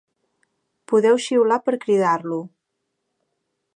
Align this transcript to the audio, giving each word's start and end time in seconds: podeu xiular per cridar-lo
podeu 0.89 1.17
xiular 1.25 1.59
per 1.65 1.75
cridar-lo 1.83 2.41